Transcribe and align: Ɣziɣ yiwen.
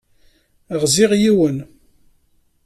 Ɣziɣ 0.81 1.11
yiwen. 1.21 1.57